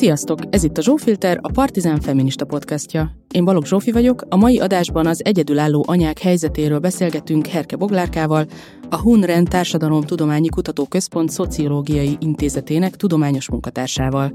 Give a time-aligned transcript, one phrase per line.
[0.00, 0.38] Sziasztok!
[0.50, 3.19] Ez itt a Zsófilter, a Partizán Feminista podcastja.
[3.34, 8.46] Én Balogh Zsófi vagyok, a mai adásban az egyedülálló anyák helyzetéről beszélgetünk Herke Boglárkával,
[8.88, 14.32] a Hunren Társadalomtudományi Kutatóközpont Szociológiai Intézetének tudományos munkatársával.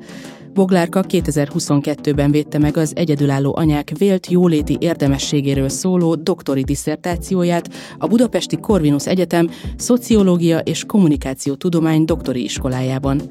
[0.53, 8.57] Boglárka 2022-ben védte meg az egyedülálló anyák vélt jóléti érdemességéről szóló doktori diszertációját a Budapesti
[8.59, 13.21] Corvinus Egyetem Szociológia és Kommunikáció Tudomány doktori iskolájában.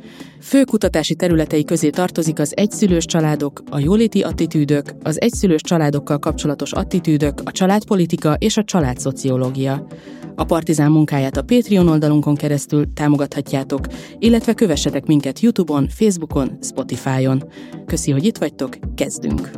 [0.40, 6.72] Fő kutatási területei közé tartozik az egyszülős családok, a jóléti attitűdök, az egyszülős családokkal kapcsolatos
[6.72, 9.86] attitűdök, a családpolitika és a családszociológia.
[10.36, 13.86] A Partizán munkáját a Patreon oldalunkon keresztül támogathatjátok,
[14.18, 17.44] illetve kövessetek minket Youtube-on, Facebookon, Spotify-on.
[17.86, 19.50] Köszi, hogy itt vagytok, kezdünk!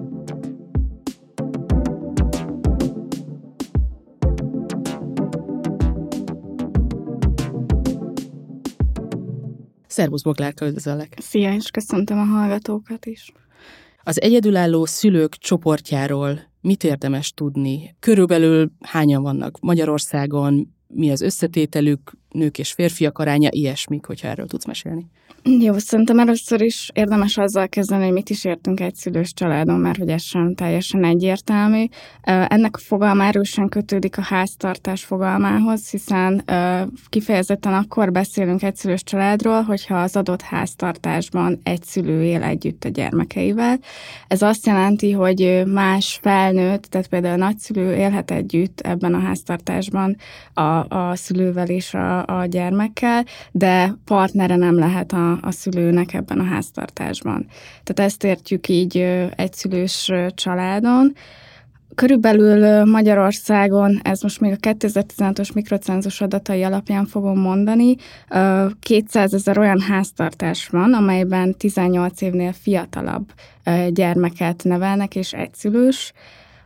[9.87, 11.15] Szervusz, Boglárka, üdvözöllek!
[11.21, 13.33] Szia, és köszöntöm a hallgatókat is!
[14.09, 17.97] Az egyedülálló szülők csoportjáról mit érdemes tudni?
[18.01, 24.67] Körülbelül hányan vannak Magyarországon, mi az összetételük, nők és férfiak aránya, ilyesmik, hogyha erről tudsz
[24.67, 25.07] mesélni.
[25.61, 29.99] Jó, szerintem először is érdemes azzal kezdeni, hogy mit is értünk egy szülős családon, mert
[29.99, 31.85] hogy ez sem teljesen egyértelmű.
[32.23, 36.45] Ennek a fogalma erősen kötődik a háztartás fogalmához, hiszen
[37.09, 42.89] kifejezetten akkor beszélünk egy szülős családról, hogyha az adott háztartásban egy szülő él együtt a
[42.89, 43.79] gyermekeivel.
[44.29, 50.17] Ez azt jelenti, hogy más felnőtt, tehát például a nagyszülő élhet együtt ebben a háztartásban
[50.55, 56.41] a, a szülővel és a, a gyermekkel, de partnere nem lehet a, a szülőnek ebben
[56.41, 57.47] a háztartásban.
[57.85, 58.97] Tehát ezt értjük így
[59.37, 61.15] egyszülős családon.
[61.95, 67.97] Körülbelül Magyarországon, ez most még a 2016-os mikrocenzus adatai alapján fogom mondani,
[68.81, 73.33] 200 ezer olyan háztartás van, amelyben 18 évnél fiatalabb
[73.89, 76.13] gyermeket nevelnek, és egyszülős.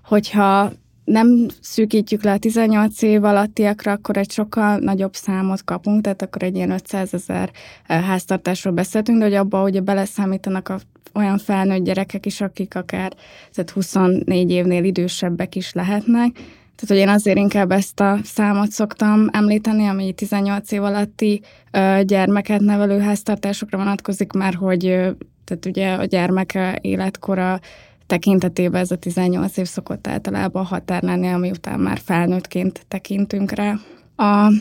[0.04, 0.72] Hogyha
[1.10, 6.42] nem szűkítjük le a 18 év alattiakra, akkor egy sokkal nagyobb számot kapunk, tehát akkor
[6.42, 7.50] egy ilyen 500 ezer
[7.86, 10.80] háztartásról beszéltünk, de hogy abba ugye beleszámítanak a
[11.14, 13.12] olyan felnőtt gyerekek is, akik akár
[13.54, 16.32] tehát 24 évnél idősebbek is lehetnek.
[16.76, 21.40] Tehát, hogy én azért inkább ezt a számot szoktam említeni, ami 18 év alatti
[22.02, 24.82] gyermeket nevelő háztartásokra vonatkozik, mert hogy
[25.44, 27.60] tehát ugye a gyermek életkora
[28.10, 33.74] tekintetében ez a 18 év szokott általában határ lenni, ami után már felnőttként tekintünk rá.
[34.16, 34.52] A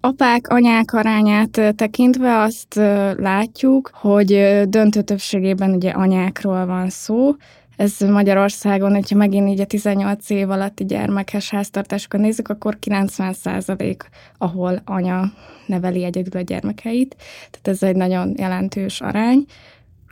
[0.00, 2.74] apák, anyák arányát tekintve azt
[3.16, 7.34] látjuk, hogy döntő többségében ugye anyákról van szó,
[7.76, 14.08] ez Magyarországon, hogyha megint így a 18 év alatti gyermekes háztartásokat nézzük, akkor 90 százalék,
[14.38, 15.32] ahol anya
[15.66, 17.16] neveli egyedül a gyermekeit.
[17.50, 19.44] Tehát ez egy nagyon jelentős arány.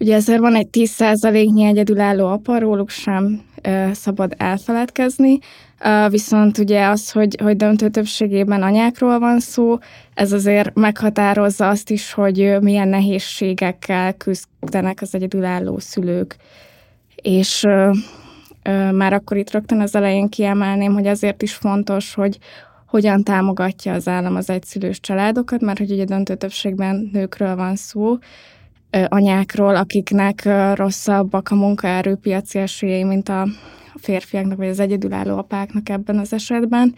[0.01, 5.39] Ugye ezért van egy 10%-nyi egyedülálló apa, róluk sem ö, szabad elfeledkezni,
[5.85, 9.79] ö, viszont ugye az, hogy, hogy döntő többségében anyákról van szó,
[10.15, 16.37] ez azért meghatározza azt is, hogy milyen nehézségekkel küzdenek az egyedülálló szülők.
[17.15, 17.91] És ö,
[18.63, 22.39] ö, már akkor itt rögtön az elején kiemelném, hogy azért is fontos, hogy
[22.87, 28.19] hogyan támogatja az állam az egyszülős családokat, mert hogy ugye döntő többségben nőkről van szó,
[29.09, 33.47] anyákról, akiknek rosszabbak a munkaerőpiaci esélyei, mint a
[33.95, 36.95] férfiaknak, vagy az egyedülálló apáknak ebben az esetben.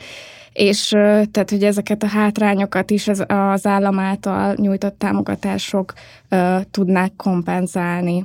[0.52, 0.88] És
[1.30, 5.92] tehát, hogy ezeket a hátrányokat is az, az állam által nyújtott támogatások
[6.70, 8.24] tudnák kompenzálni.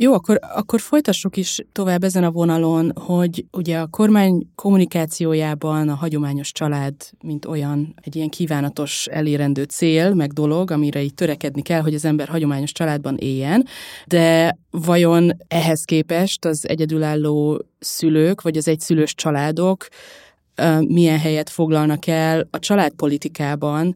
[0.00, 5.94] Jó, akkor, akkor folytassuk is tovább ezen a vonalon, hogy ugye a kormány kommunikációjában a
[5.94, 11.80] hagyományos család, mint olyan, egy ilyen kívánatos elérendő cél, meg dolog, amire így törekedni kell,
[11.80, 13.66] hogy az ember hagyományos családban éljen,
[14.06, 19.86] de vajon ehhez képest az egyedülálló szülők, vagy az egyszülős családok
[20.80, 23.94] milyen helyet foglalnak el a családpolitikában,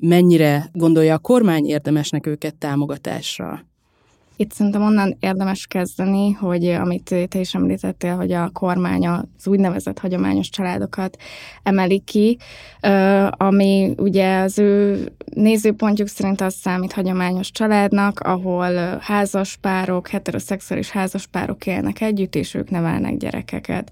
[0.00, 3.72] mennyire gondolja a kormány érdemesnek őket támogatásra?
[4.36, 9.98] Itt szerintem onnan érdemes kezdeni, hogy amit te is említettél, hogy a kormány az úgynevezett
[9.98, 11.16] hagyományos családokat
[11.62, 12.38] emeli ki,
[13.30, 21.26] ami ugye az ő nézőpontjuk szerint az számít hagyományos családnak, ahol házas párok, heteroszexuális házas
[21.26, 23.90] párok élnek együtt, és ők nevelnek gyerekeket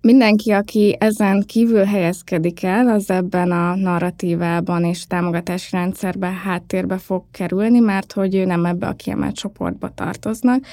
[0.00, 7.24] mindenki, aki ezen kívül helyezkedik el, az ebben a narratívában és támogatási rendszerben háttérbe fog
[7.30, 10.64] kerülni, mert hogy ő nem ebbe a kiemelt csoportba tartoznak.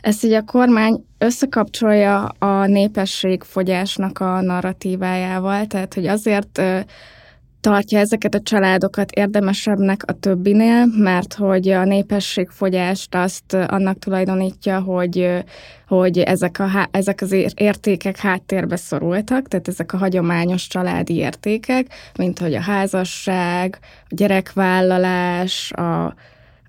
[0.00, 6.62] Ezt ugye a kormány összekapcsolja a népességfogyásnak a narratívájával, tehát hogy azért
[7.60, 15.44] tartja ezeket a családokat érdemesebbnek a többinél, mert hogy a népességfogyást azt annak tulajdonítja, hogy,
[15.88, 21.86] hogy ezek, a, ezek az értékek háttérbe szorultak, tehát ezek a hagyományos családi értékek,
[22.18, 23.78] mint hogy a házasság,
[24.08, 26.14] a gyerekvállalás, a,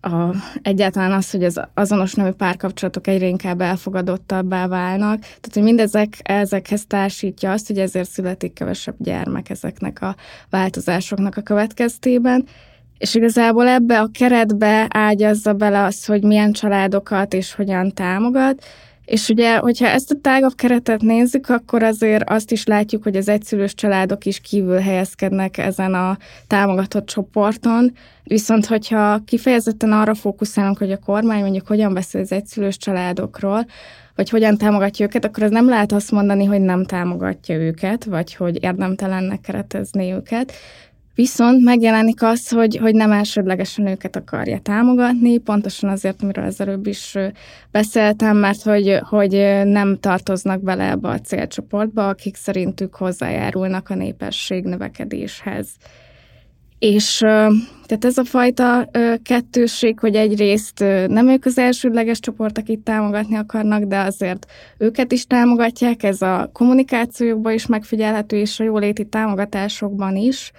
[0.01, 5.19] a, egyáltalán az, hogy az azonos nemű párkapcsolatok egyre inkább elfogadottabbá válnak.
[5.19, 10.15] Tehát, hogy mindezek ezekhez társítja azt, hogy ezért születik kevesebb gyermek ezeknek a
[10.49, 12.45] változásoknak a következtében.
[12.97, 18.65] És igazából ebbe a keretbe ágyazza bele az, hogy milyen családokat és hogyan támogat,
[19.11, 23.29] és ugye, hogyha ezt a tágabb keretet nézzük, akkor azért azt is látjuk, hogy az
[23.29, 26.17] egyszülős családok is kívül helyezkednek ezen a
[26.47, 27.91] támogatott csoporton,
[28.23, 33.65] viszont hogyha kifejezetten arra fókuszálunk, hogy a kormány mondjuk hogyan beszél az egyszülős családokról,
[34.15, 38.35] vagy hogyan támogatja őket, akkor ez nem lehet azt mondani, hogy nem támogatja őket, vagy
[38.35, 40.53] hogy érdemtelennek keretezni őket,
[41.15, 46.87] Viszont megjelenik az, hogy, hogy nem elsődlegesen őket akarja támogatni, pontosan azért, amiről az előbb
[46.87, 47.15] is
[47.71, 49.31] beszéltem, mert hogy, hogy
[49.63, 55.67] nem tartoznak bele ebbe a célcsoportba, akik szerintük hozzájárulnak a népesség növekedéshez.
[56.79, 57.17] És
[57.85, 58.89] tehát ez a fajta
[59.23, 64.45] kettősség, hogy egyrészt nem ők az elsődleges csoport, akit támogatni akarnak, de azért
[64.77, 70.51] őket is támogatják, ez a kommunikációkban is megfigyelhető, és a jóléti támogatásokban is.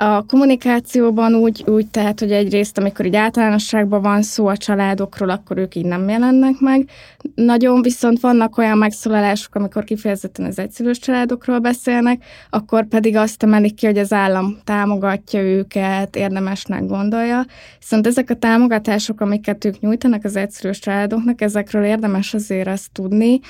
[0.00, 5.58] A kommunikációban úgy, úgy tehát, hogy egyrészt, amikor így általánosságban van szó a családokról, akkor
[5.58, 6.88] ők így nem jelennek meg.
[7.34, 13.74] Nagyon viszont vannak olyan megszólalások, amikor kifejezetten az egyszülős családokról beszélnek, akkor pedig azt emelik
[13.74, 17.44] ki, hogy az állam támogatja őket, érdemesnek gondolja.
[17.78, 23.40] Viszont ezek a támogatások, amiket ők nyújtanak az egyszülős családoknak, ezekről érdemes azért azt tudni,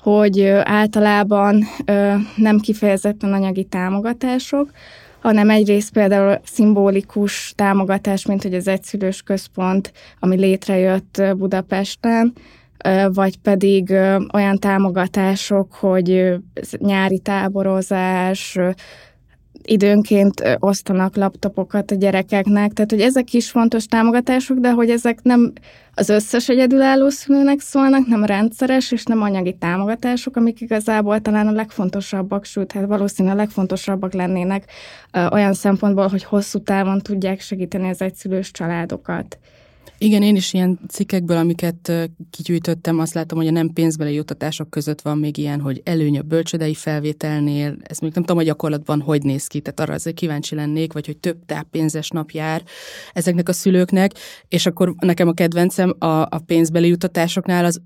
[0.00, 1.64] hogy általában
[2.36, 4.70] nem kifejezetten anyagi támogatások,
[5.26, 12.32] hanem egyrészt például szimbolikus támogatás, mint hogy az egyszülős központ, ami létrejött Budapesten,
[13.08, 13.90] vagy pedig
[14.32, 16.34] olyan támogatások, hogy
[16.78, 18.58] nyári táborozás,
[19.70, 25.52] időnként osztanak laptopokat a gyerekeknek, tehát hogy ezek is fontos támogatások, de hogy ezek nem
[25.94, 31.52] az összes egyedülálló szülőnek szólnak, nem rendszeres és nem anyagi támogatások, amik igazából talán a
[31.52, 34.64] legfontosabbak, sőt, hát valószínűleg a legfontosabbak lennének
[35.30, 39.38] olyan szempontból, hogy hosszú távon tudják segíteni az egyszülős családokat.
[39.98, 41.92] Igen, én is ilyen cikkekből, amiket
[42.30, 46.22] kigyűjtöttem, azt látom, hogy a nem pénzbeli juttatások között van még ilyen, hogy előny a
[46.22, 50.54] bölcsödei felvételnél, ez még nem tudom, hogy gyakorlatban hogy néz ki, tehát arra azért kíváncsi
[50.54, 52.62] lennék, vagy hogy több táppénzes nap jár
[53.12, 54.12] ezeknek a szülőknek,
[54.48, 57.80] és akkor nekem a kedvencem a, a pénzbeli juttatásoknál az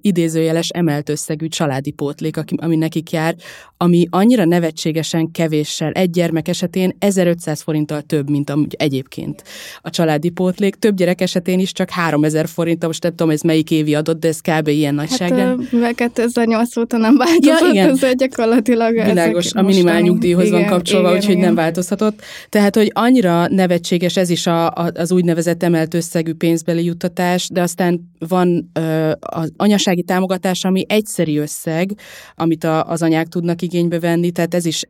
[0.00, 3.34] idézőjeles emelt összegű családi pótlék, ami nekik jár,
[3.76, 9.42] ami annyira nevetségesen kevéssel egy gyermek esetén 1500 forinttal több, mint amúgy egyébként
[9.80, 10.74] a családi pótlék.
[10.74, 14.28] Több gyerek esetén is csak 3000 forinttal, most nem tudom, ez melyik évi adott, de
[14.28, 14.68] ez kb.
[14.68, 15.60] ilyen nagyságrend.
[15.62, 17.98] Hát, mivel 2008 óta nem változott, ja, igen.
[18.02, 21.46] ez gyakorlatilag Világos, a minimál nyugdíjhoz van kapcsolva, igen, úgyhogy igen.
[21.46, 22.22] nem változhatott.
[22.48, 27.62] Tehát, hogy annyira nevetséges ez is a, a, az úgynevezett emelt összegű pénzbeli juttatás, de
[27.62, 31.92] aztán van ö, az anyasági támogatás, ami egyszeri összeg,
[32.34, 34.82] amit a, az anyák tudnak igénybe venni, tehát ez is,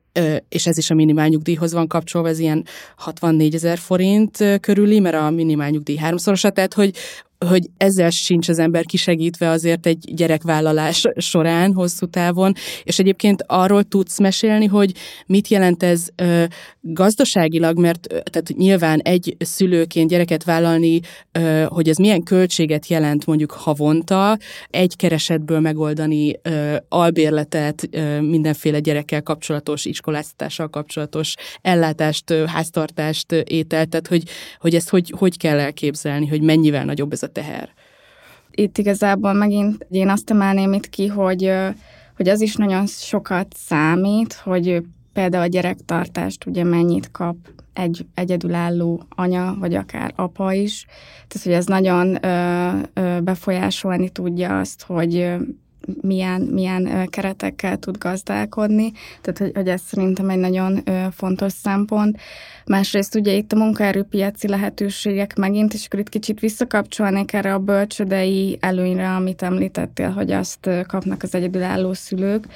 [0.49, 2.65] és ez is a minimálnyugdíjhoz van kapcsolva, ez ilyen
[2.97, 6.95] 64 ezer forint körüli, mert a minimálnyugdíj háromszorosa, tehát hogy,
[7.39, 12.53] hogy ezzel sincs az ember kisegítve azért egy gyerekvállalás során, hosszú távon,
[12.83, 14.93] és egyébként arról tudsz mesélni, hogy
[15.27, 16.45] mit jelent ez ö,
[16.81, 21.01] gazdaságilag, mert tehát nyilván egy szülőként gyereket vállalni,
[21.33, 24.39] ö, hogy ez milyen költséget jelent mondjuk havonta,
[24.71, 33.89] egy keresetből megoldani ö, albérletet, ö, mindenféle gyerekkel kapcsolatos, iskoláztatással kapcsolatos ellátást, ö, háztartást, ételt,
[33.89, 34.23] tehát hogy,
[34.59, 37.69] hogy ezt hogy, hogy kell elképzelni, hogy mennyivel nagyobb ez teher.
[38.51, 41.53] Itt igazából megint én azt emelném itt ki, hogy,
[42.17, 47.37] hogy az is nagyon sokat számít, hogy például a gyerektartást ugye mennyit kap
[47.73, 50.87] egy egyedülálló anya, vagy akár apa is.
[51.29, 55.35] Tehát, hogy ez nagyon ö, ö, befolyásolni tudja azt, hogy
[56.01, 62.19] milyen, milyen keretekkel tud gazdálkodni, tehát hogy, hogy ez szerintem egy nagyon fontos szempont.
[62.67, 68.59] Másrészt ugye itt a munkaerőpiaci lehetőségek megint, és akkor itt kicsit visszakapcsolnék erre a bölcsödei
[68.61, 72.47] előnyre, amit említettél, hogy azt kapnak az egyedülálló szülők,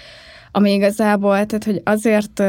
[0.52, 2.42] ami igazából, tehát hogy azért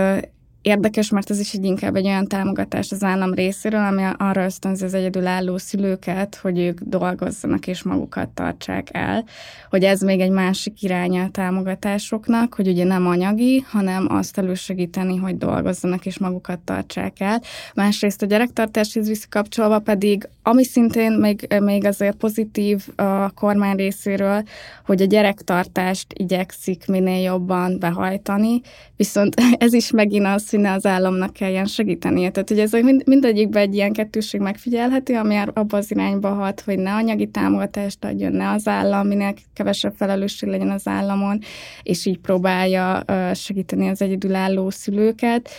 [0.61, 4.85] érdekes, mert ez is egy inkább egy olyan támogatás az állam részéről, ami arra ösztönzi
[4.85, 9.25] az egyedülálló szülőket, hogy ők dolgozzanak és magukat tartsák el.
[9.69, 15.17] Hogy ez még egy másik iránya a támogatásoknak, hogy ugye nem anyagi, hanem azt elősegíteni,
[15.17, 17.41] hogy dolgozzanak és magukat tartsák el.
[17.73, 24.43] Másrészt a gyerektartáshoz visszakapcsolva pedig, ami szintén még, még azért pozitív a kormány részéről,
[24.85, 28.61] hogy a gyerektartást igyekszik minél jobban behajtani,
[28.95, 32.29] viszont ez is megint az, hogy ne az államnak kelljen segítenie.
[32.29, 36.79] Tehát, hogy ez mind, mindegyikben egy ilyen kettőség megfigyelhető, ami abba az irányba hat, hogy
[36.79, 41.39] ne anyagi támogatást adjon, ne az állam, minél kevesebb felelősség legyen az államon,
[41.83, 43.03] és így próbálja
[43.33, 45.49] segíteni az egyedülálló szülőket.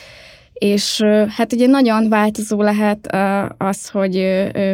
[0.52, 3.16] És hát ugye nagyon változó lehet
[3.56, 4.14] az, hogy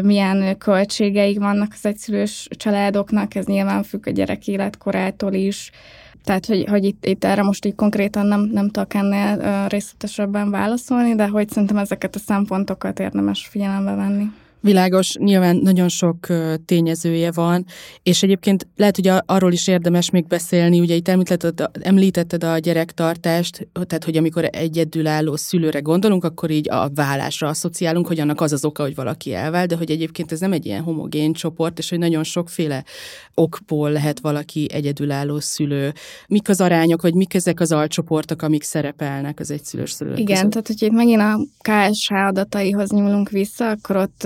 [0.03, 5.71] milyen költségeik vannak az egyszülős családoknak, ez nyilván függ a gyerek életkorától is,
[6.25, 11.15] tehát, hogy, hogy itt, itt erre most így konkrétan nem, nem tudok ennél részletesebben válaszolni,
[11.15, 14.31] de hogy szerintem ezeket a szempontokat érdemes figyelembe venni.
[14.61, 16.27] Világos, nyilván nagyon sok
[16.65, 17.67] tényezője van,
[18.03, 23.69] és egyébként lehet, hogy arról is érdemes még beszélni, ugye itt említetted, említetted a gyerektartást,
[23.73, 28.65] tehát hogy amikor egyedülálló szülőre gondolunk, akkor így a vállásra asszociálunk, hogy annak az az
[28.65, 31.99] oka, hogy valaki elvál, de hogy egyébként ez nem egy ilyen homogén csoport, és hogy
[31.99, 32.85] nagyon sokféle
[33.35, 35.93] okból lehet valaki egyedülálló szülő.
[36.29, 40.51] Mik az arányok, vagy mik ezek az alcsoportok, amik szerepelnek az egyszülős szülők Igen, között?
[40.51, 44.23] tehát hogy itt megint a KSH adataihoz nyúlunk vissza, akkor ott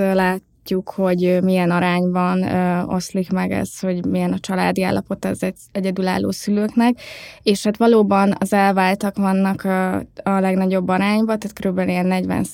[0.63, 2.43] látjuk, hogy milyen arányban
[2.89, 7.01] oszlik meg ez, hogy milyen a családi állapot az egy egyedülálló szülőknek,
[7.43, 11.89] és hát valóban az elváltak vannak a, a legnagyobb arányban, tehát kb.
[11.89, 12.47] ilyen 40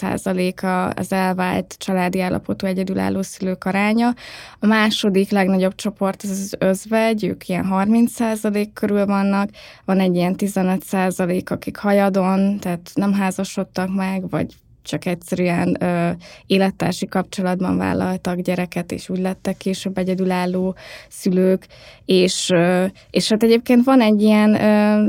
[0.62, 4.14] a az elvált családi állapotú egyedülálló szülők aránya.
[4.58, 9.50] A második legnagyobb csoport az az özvegy, ők ilyen 30% körül vannak,
[9.84, 14.54] van egy ilyen 15% akik hajadon, tehát nem házasodtak meg, vagy
[14.88, 16.10] csak egyszerűen ö,
[16.46, 20.74] élettársi kapcsolatban vállaltak gyereket, és úgy lettek később egyedülálló
[21.08, 21.66] szülők,
[22.04, 25.06] és, ö, és hát egyébként van egy ilyen ö,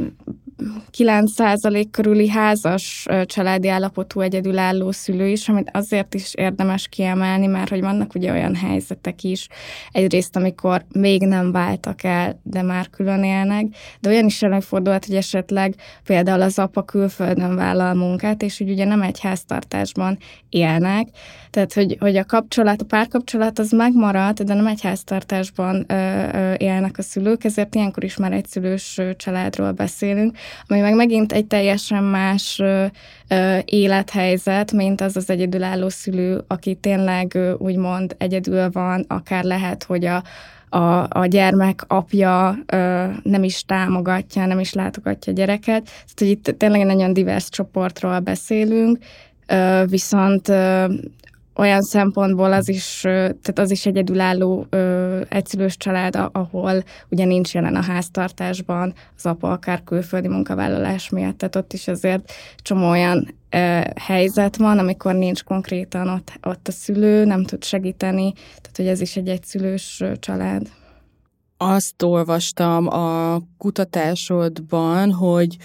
[0.98, 7.82] 9% körüli házas családi állapotú egyedülálló szülő is, amit azért is érdemes kiemelni, mert hogy
[7.82, 9.48] vannak ugye olyan helyzetek is,
[9.92, 13.66] egyrészt, amikor még nem váltak el, de már külön élnek,
[14.00, 18.86] de olyan is előfordulhat, hogy esetleg például az apa külföldön vállal munkát, és hogy ugye
[18.86, 20.18] nem egy háztartásban
[20.50, 21.08] élnek,
[21.50, 25.94] tehát hogy, hogy a kapcsolat, a párkapcsolat az megmarad, de nem egy háztartásban ö,
[26.34, 30.38] ö, élnek a szülők, ezért ilyenkor is már egy szülős családról beszélünk,
[30.68, 32.62] ami meg megint egy teljesen más
[33.66, 40.24] élethelyzet, mint az az egyedülálló szülő, aki tényleg úgymond egyedül van, akár lehet, hogy a
[40.70, 45.84] a, a gyermek apja ö, nem is támogatja, nem is látogatja a gyereket.
[45.84, 48.98] Tehát, hogy itt tényleg nagyon divers csoportról beszélünk,
[49.48, 50.86] ö, viszont ö,
[51.60, 54.68] olyan szempontból az is, tehát az is egyedülálló
[55.30, 61.56] egyszülős család, ahol ugye nincs jelen a háztartásban az apa akár külföldi munkavállalás miatt, tehát
[61.56, 63.36] ott is azért csomó olyan
[63.96, 69.02] helyzet van, amikor nincs konkrétan ott, ott a szülő, nem tud segíteni, tehát hogy ez
[69.02, 70.68] is egy egyszülős család.
[71.58, 75.58] Azt olvastam a kutatásodban, hogy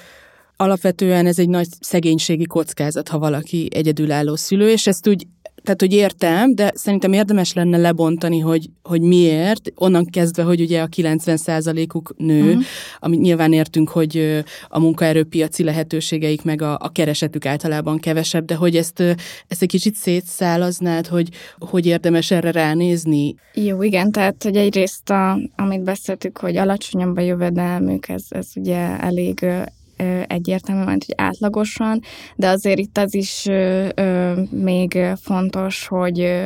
[0.56, 5.26] alapvetően ez egy nagy szegénységi kockázat, ha valaki egyedülálló szülő, és ezt úgy
[5.64, 10.80] tehát, hogy értem, de szerintem érdemes lenne lebontani, hogy, hogy miért, onnan kezdve, hogy ugye
[10.80, 12.62] a 90%-uk nő, uh-huh.
[12.98, 18.76] amit nyilván értünk, hogy a munkaerőpiaci lehetőségeik meg a, a keresetük általában kevesebb, de hogy
[18.76, 19.00] ezt,
[19.48, 21.28] ezt egy kicsit szétszálaznád, hogy
[21.58, 23.34] hogy érdemes erre ránézni?
[23.54, 28.98] Jó, igen, tehát, hogy egyrészt, a, amit beszéltük, hogy alacsonyabb a jövedelmük, ez, ez ugye
[29.00, 29.46] elég
[30.26, 32.00] egyértelműen, hogy átlagosan,
[32.36, 33.48] de azért itt az is
[34.50, 36.42] még fontos, hogy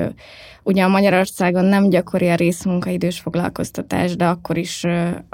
[0.69, 5.25] ugye a Magyarországon nem gyakori a részmunkaidős foglalkoztatás, de akkor is e,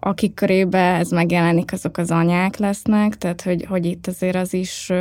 [0.00, 4.92] akik körébe ez megjelenik, azok az anyák lesznek, tehát hogy, hogy itt azért az is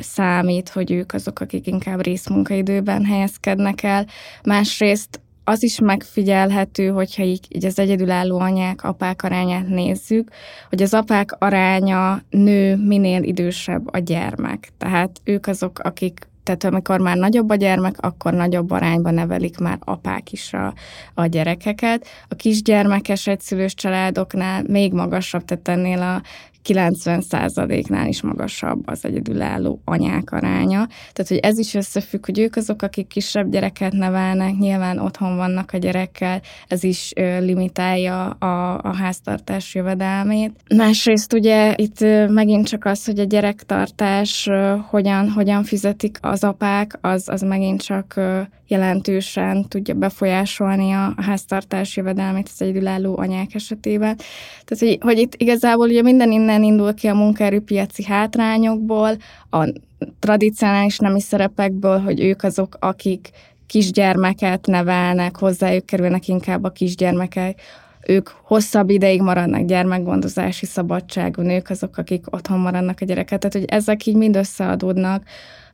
[0.00, 4.06] számít, hogy ők azok, akik inkább részmunkaidőben helyezkednek el.
[4.44, 10.30] Másrészt az is megfigyelhető, hogyha így, így az egyedülálló anyák, apák arányát nézzük,
[10.68, 14.72] hogy az apák aránya nő, minél idősebb a gyermek.
[14.78, 19.78] Tehát ők azok, akik tehát amikor már nagyobb a gyermek, akkor nagyobb arányban nevelik már
[19.80, 20.74] apák is a,
[21.14, 22.06] a gyerekeket.
[22.28, 26.22] A kisgyermekes egyszülős családoknál még magasabb, tehát ennél a
[26.66, 30.86] 90%-nál is magasabb az egyedülálló anyák aránya.
[31.12, 35.72] Tehát, hogy ez is összefügg, hogy ők azok, akik kisebb gyereket nevelnek, nyilván otthon vannak
[35.72, 40.52] a gyerekkel, ez is limitálja a, a háztartás jövedelmét.
[40.76, 44.48] Másrészt ugye itt megint csak az, hogy a gyerektartás
[44.88, 48.20] hogyan, hogyan fizetik az apák, az, az megint csak
[48.68, 54.16] jelentősen tudja befolyásolni a háztartás jövedelmét az egyedülálló anyák esetében.
[54.64, 59.16] Tehát, hogy, hogy itt igazából ugye minden innen indul ki a munkaerőpiaci hátrányokból,
[59.50, 59.72] a
[60.18, 63.30] tradicionális nemi szerepekből, hogy ők azok, akik
[63.66, 67.60] kisgyermeket nevelnek, hozzájuk kerülnek inkább a kisgyermekek,
[68.06, 73.40] ők hosszabb ideig maradnak gyermekgondozási szabadságon, ők azok, akik otthon maradnak a gyereket.
[73.40, 75.22] Tehát, hogy ezek így mind összeadódnak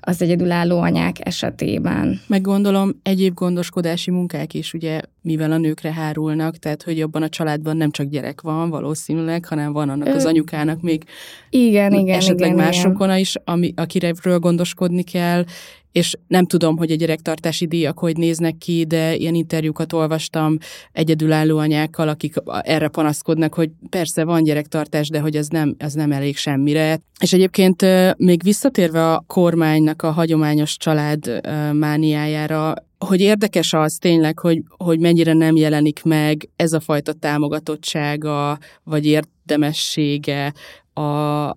[0.04, 2.20] az egyedülálló anyák esetében.
[2.26, 7.28] Meg gondolom egyéb gondoskodási munkák is, ugye, mivel a nőkre hárulnak, tehát hogy abban a
[7.28, 10.14] családban nem csak gyerek van valószínűleg, hanem van annak Ö...
[10.14, 11.04] az anyukának még
[11.50, 15.44] igen, igen, esetleg igen, másokon is, ami, akiről gondoskodni kell,
[15.92, 20.56] és nem tudom, hogy a gyerektartási díjak hogy néznek ki, de ilyen interjúkat olvastam
[20.92, 26.12] egyedülálló anyákkal, akik erre panaszkodnak, hogy persze van gyerektartás, de hogy az nem, az nem
[26.12, 27.00] elég semmire.
[27.20, 27.84] És egyébként
[28.16, 31.40] még visszatérve a kormánynak a hagyományos család
[31.72, 38.58] mániájára, hogy érdekes az tényleg, hogy, hogy mennyire nem jelenik meg ez a fajta támogatottsága,
[38.84, 40.52] vagy érdemessége
[40.92, 41.02] a,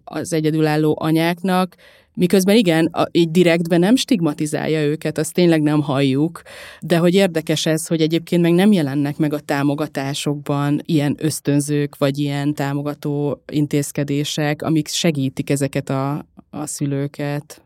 [0.04, 1.76] az egyedülálló anyáknak,
[2.16, 6.42] Miközben igen, a, így direktben nem stigmatizálja őket, azt tényleg nem halljuk,
[6.82, 12.18] de hogy érdekes ez, hogy egyébként meg nem jelennek meg a támogatásokban ilyen ösztönzők, vagy
[12.18, 17.65] ilyen támogató intézkedések, amik segítik ezeket a, a szülőket.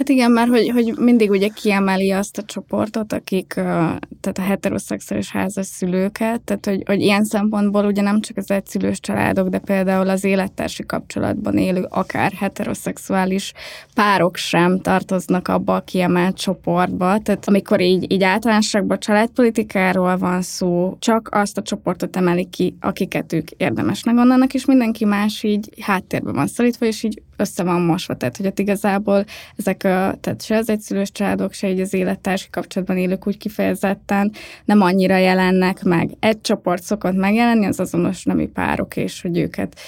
[0.00, 5.30] Hát igen, mert hogy, hogy mindig ugye kiemeli azt a csoportot, akik, tehát a heteroszexuális
[5.30, 10.08] házas szülőket, tehát hogy, hogy ilyen szempontból ugye nem csak az egyszülős családok, de például
[10.08, 13.52] az élettársi kapcsolatban élő, akár heteroszexuális
[13.94, 17.18] párok sem tartoznak abba a kiemelt csoportba.
[17.18, 23.32] Tehát amikor így, így általánosságban családpolitikáról van szó, csak azt a csoportot emelik ki, akiket
[23.32, 28.16] ők érdemesnek gondolnak, és mindenki más így háttérbe van szorítva, és így össze van mosva.
[28.16, 29.24] Tehát, hogy ott igazából
[29.56, 34.32] ezek a, tehát se az egyszülős családok, se így az élettársi kapcsolatban élők úgy kifejezetten
[34.64, 36.10] nem annyira jelennek meg.
[36.20, 39.78] Egy csoport szokott megjelenni, az azonos nemi párok, és hogy őket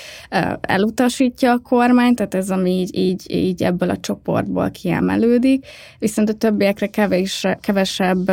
[0.61, 5.67] elutasítja a kormány, tehát ez, ami így, így, így ebből a csoportból kiemelődik,
[5.99, 8.31] viszont a többiekre kevés, kevesebb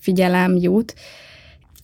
[0.00, 0.94] figyelem jut,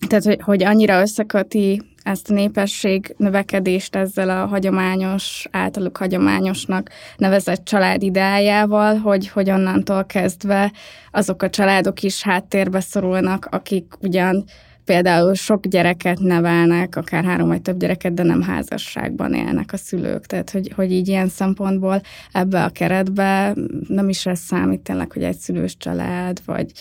[0.09, 7.65] tehát, hogy, hogy annyira összeköti ezt a népesség növekedést ezzel a hagyományos, általuk hagyományosnak nevezett
[7.65, 10.73] család ideájával, hogy, hogy onnantól kezdve
[11.11, 14.45] azok a családok is háttérbe szorulnak, akik ugyan
[14.85, 20.27] például sok gyereket nevelnek, akár három vagy több gyereket, de nem házasságban élnek a szülők.
[20.27, 22.01] Tehát, hogy, hogy így ilyen szempontból
[22.33, 23.55] ebbe a keretbe
[23.89, 26.73] nem is ez számít tényleg, hogy egy szülős család, vagy,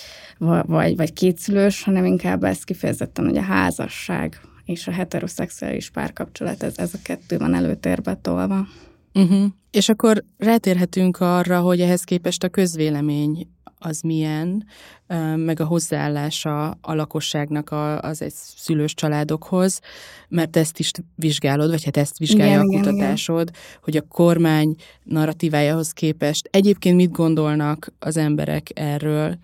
[0.66, 6.78] vagy, vagy kétszülős, hanem inkább ez kifejezetten, hogy a házasság és a heteroszexuális párkapcsolat, ez,
[6.78, 8.68] ez a kettő van előtérbe tolva.
[9.14, 9.46] Uh-huh.
[9.72, 13.48] És akkor rátérhetünk arra, hogy ehhez képest a közvélemény
[13.84, 14.66] az milyen,
[15.36, 17.72] meg a hozzáállása a lakosságnak
[18.02, 19.80] az egy szülős családokhoz,
[20.28, 23.80] mert ezt is vizsgálod, vagy hát ezt vizsgálja igen, a kutatásod, igen, igen.
[23.82, 29.38] hogy a kormány narratívájához képest egyébként mit gondolnak az emberek erről,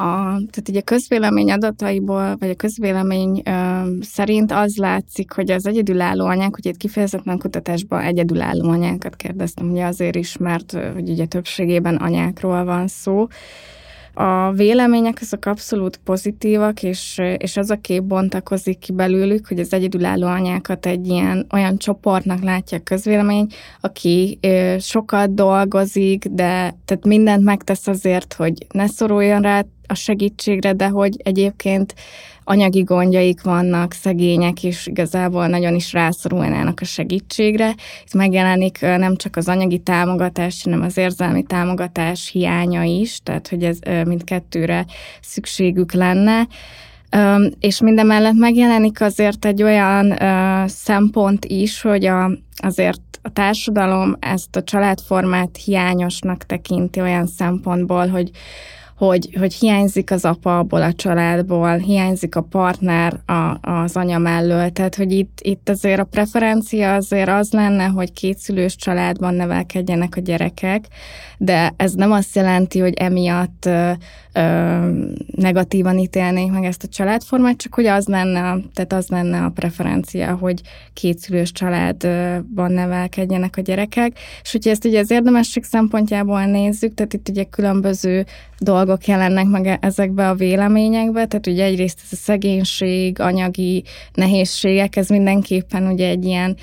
[0.00, 5.66] a, tehát ugye a közvélemény adataiból, vagy a közvélemény ö, szerint az látszik, hogy az
[5.66, 11.26] egyedülálló anyák, ugye itt kifejezetten kutatásban egyedülálló anyákat kérdeztem, ugye azért is, mert hogy ugye
[11.26, 13.26] többségében anyákról van szó,
[14.14, 19.72] a vélemények azok abszolút pozitívak, és, és az a kép bontakozik ki belőlük, hogy az
[19.72, 23.46] egyedülálló anyákat egy ilyen olyan csoportnak látja a közvélemény,
[23.80, 30.72] aki ö, sokat dolgozik, de tehát mindent megtesz azért, hogy ne szoruljon rá a segítségre,
[30.72, 31.94] de hogy egyébként
[32.44, 37.74] anyagi gondjaik vannak, szegények, és igazából nagyon is rászorulnának a segítségre.
[38.04, 43.64] Itt megjelenik nem csak az anyagi támogatás, hanem az érzelmi támogatás hiánya is, tehát hogy
[43.64, 44.86] ez mindkettőre
[45.20, 46.46] szükségük lenne.
[47.60, 50.14] És mindemellett megjelenik azért egy olyan
[50.68, 58.30] szempont is, hogy a, azért a társadalom ezt a családformát hiányosnak tekinti olyan szempontból, hogy
[59.00, 64.70] hogy, hogy hiányzik az apa abból a családból, hiányzik a partner a, az anya mellől,
[64.70, 70.20] tehát hogy itt, itt azért a preferencia azért az lenne, hogy kétszülős családban nevelkedjenek a
[70.20, 70.84] gyerekek,
[71.38, 73.90] de ez nem azt jelenti, hogy emiatt ö,
[74.32, 74.42] ö,
[75.36, 80.36] negatívan ítélnék meg ezt a családformát, csak hogy az lenne, tehát az lenne a preferencia,
[80.36, 80.60] hogy
[80.92, 87.28] kétszülős családban nevelkedjenek a gyerekek, és hogyha ezt ugye az érdemesség szempontjából nézzük, tehát itt
[87.28, 88.24] ugye különböző
[88.60, 95.08] dolgok jelennek meg ezekbe a véleményekbe, tehát ugye egyrészt ez a szegénység, anyagi nehézségek, ez
[95.08, 96.56] mindenképpen ugye egy ilyen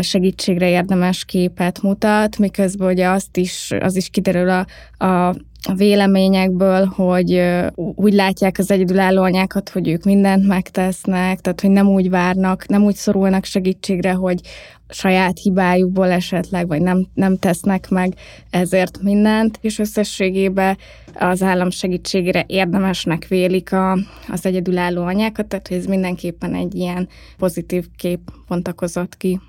[0.00, 4.66] segítségre érdemes képet mutat, miközben ugye azt is, az is kiderül a
[5.68, 7.42] a véleményekből, hogy
[7.74, 12.84] úgy látják az egyedülálló anyákat, hogy ők mindent megtesznek, tehát hogy nem úgy várnak, nem
[12.84, 14.40] úgy szorulnak segítségre, hogy
[14.88, 18.14] saját hibájukból esetleg, vagy nem, nem tesznek meg
[18.50, 20.76] ezért mindent, és összességében
[21.14, 23.98] az állam segítségére érdemesnek vélik a,
[24.28, 29.40] az egyedülálló anyákat, tehát ez mindenképpen egy ilyen pozitív kép pontakozott ki.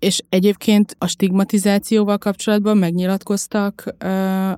[0.00, 4.10] És egyébként a stigmatizációval kapcsolatban megnyilatkoztak uh,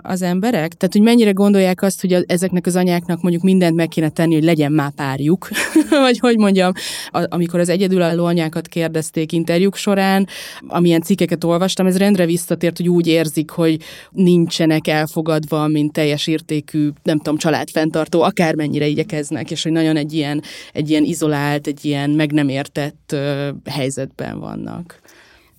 [0.03, 0.75] az emberek?
[0.75, 4.35] Tehát, hogy mennyire gondolják azt, hogy a, ezeknek az anyáknak mondjuk mindent meg kéne tenni,
[4.35, 5.49] hogy legyen már párjuk?
[5.91, 6.73] Vagy hogy mondjam,
[7.11, 10.27] a, amikor az egyedülálló anyákat kérdezték interjúk során,
[10.67, 16.89] amilyen cikkeket olvastam, ez rendre visszatért, hogy úgy érzik, hogy nincsenek elfogadva, mint teljes értékű,
[17.03, 22.11] nem tudom, családfenntartó, akármennyire igyekeznek, és hogy nagyon egy ilyen, egy ilyen izolált, egy ilyen
[22.11, 25.01] meg nem értett uh, helyzetben vannak.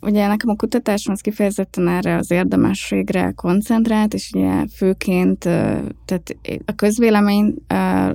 [0.06, 5.40] Ugye nekem a kutatásom az kifejezetten erre az érdemességre koncentrált, és ugye főként
[6.06, 6.36] tehát
[6.66, 7.56] a közvélemény,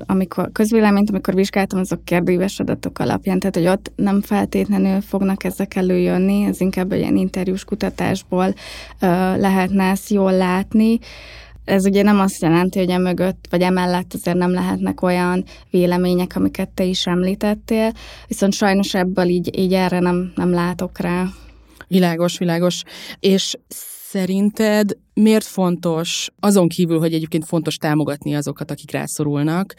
[0.07, 5.75] amikor, közvéleményt, amikor vizsgáltam, azok kérdőíves adatok alapján, tehát hogy ott nem feltétlenül fognak ezek
[5.75, 8.55] előjönni, ez inkább egy ilyen interjús kutatásból
[9.37, 10.99] lehetne ezt jól látni.
[11.65, 16.69] Ez ugye nem azt jelenti, hogy emögött, vagy emellett azért nem lehetnek olyan vélemények, amiket
[16.69, 17.93] te is említettél,
[18.27, 21.27] viszont sajnos ebből így, így erre nem, nem látok rá.
[21.89, 22.83] Világos, világos.
[23.21, 29.75] És szerinted miért fontos, azon kívül, hogy egyébként fontos támogatni azokat, akik rászorulnak,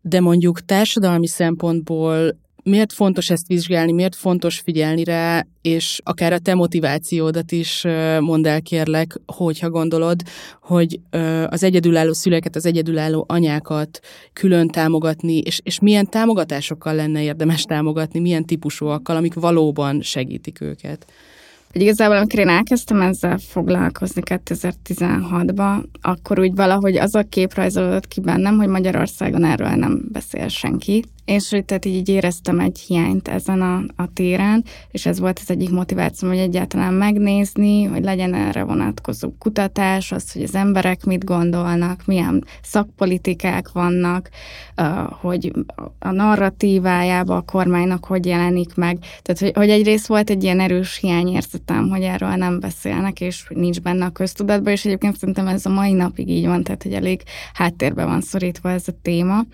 [0.00, 6.38] de mondjuk társadalmi szempontból miért fontos ezt vizsgálni, miért fontos figyelni rá, és akár a
[6.38, 7.84] te motivációdat is
[8.20, 10.20] mondd el kérlek, hogyha gondolod,
[10.62, 11.00] hogy
[11.46, 14.00] az egyedülálló szüleket, az egyedülálló anyákat
[14.32, 21.06] külön támogatni, és, és milyen támogatásokkal lenne érdemes támogatni, milyen típusúakkal, amik valóban segítik őket.
[21.72, 28.08] Hogy igazából, amikor én elkezdtem ezzel foglalkozni 2016-ban, akkor úgy valahogy az a kép rajzolódott
[28.08, 31.04] ki bennem, hogy Magyarországon erről nem beszél senki.
[31.24, 35.70] És tehát így éreztem egy hiányt ezen a, a téren, és ez volt az egyik
[35.70, 42.06] motiváció, hogy egyáltalán megnézni, hogy legyen erre vonatkozó kutatás, az, hogy az emberek mit gondolnak,
[42.06, 44.28] milyen szakpolitikák vannak,
[45.20, 45.52] hogy
[45.98, 48.98] a narratívájába a kormánynak hogy jelenik meg.
[49.22, 53.56] Tehát, hogy, hogy egyrészt volt egy ilyen erős hiányérzetem, hogy erről nem beszélnek, és hogy
[53.56, 56.92] nincs benne a köztudatban, és egyébként szerintem ez a mai napig így van, tehát hogy
[56.92, 59.44] elég háttérbe van szorítva ez a téma.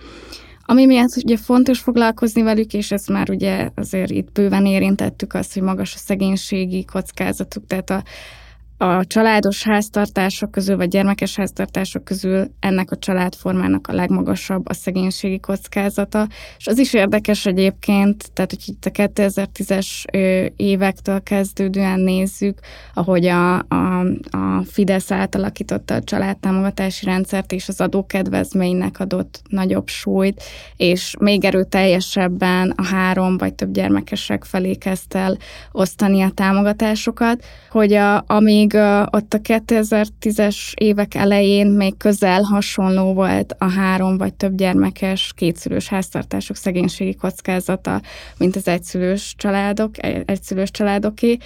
[0.70, 5.54] Ami miatt ugye fontos foglalkozni velük, és ezt már ugye azért itt bőven érintettük azt,
[5.54, 8.02] hogy magas a szegénységi kockázatuk, tehát a,
[8.82, 15.40] a családos háztartások közül, vagy gyermekes háztartások közül ennek a családformának a legmagasabb a szegénységi
[15.40, 16.28] kockázata.
[16.58, 20.04] És az is érdekes egyébként, tehát hogy itt a 2010-es
[20.56, 22.58] évektől kezdődően nézzük,
[22.94, 30.42] ahogy a, a, a Fidesz átalakította a családtámogatási rendszert, és az adókedvezménynek adott nagyobb súlyt,
[30.76, 35.36] és még erőteljesebben a három vagy több gyermekesek felé kezdte el
[35.72, 43.12] osztani a támogatásokat, hogy a, amíg még ott a 2010-es évek elején még közel hasonló
[43.12, 48.00] volt a három vagy több gyermekes kétszülős háztartások szegénységi kockázata,
[48.36, 49.90] mint az egyszülős családok,
[50.24, 51.36] egyszülős családoké,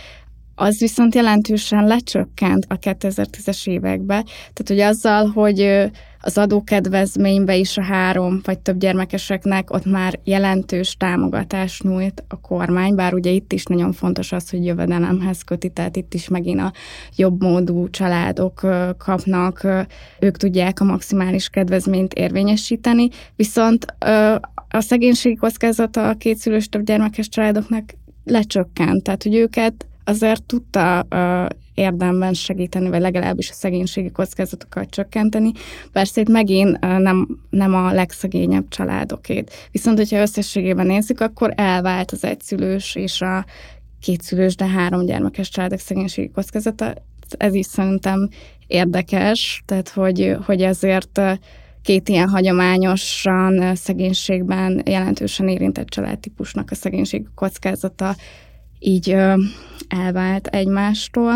[0.55, 4.25] az viszont jelentősen lecsökkent a 2010-es években.
[4.25, 5.91] Tehát, hogy azzal, hogy
[6.25, 12.95] az adókedvezménybe is a három vagy több gyermekeseknek ott már jelentős támogatást nyújt a kormány,
[12.95, 16.73] bár ugye itt is nagyon fontos az, hogy jövedelemhez köti, tehát itt is megint a
[17.17, 18.61] jobb módú családok
[18.99, 19.67] kapnak,
[20.21, 23.87] ők tudják a maximális kedvezményt érvényesíteni, viszont
[24.69, 27.85] a szegénységi kockázata a kétszülős több gyermekes családoknak
[28.25, 31.07] lecsökkent, tehát hogy őket azért tudta
[31.75, 35.53] érdemben segíteni, vagy legalábbis a szegénységi kockázatokat csökkenteni.
[35.93, 39.69] Persze itt megint nem, nem a legszegényebb családokét.
[39.71, 43.45] Viszont, hogyha összességében nézzük, akkor elvált az egyszülős és a
[44.01, 46.95] kétszülős, de három gyermekes családok szegénységi kockázata.
[47.37, 48.29] Ez is szerintem
[48.67, 51.21] érdekes, tehát hogy, hogy ezért
[51.83, 58.17] két ilyen hagyományosan szegénységben jelentősen érintett családtípusnak a szegénység kockázata
[58.79, 59.17] így
[59.89, 61.33] elvált egymástól.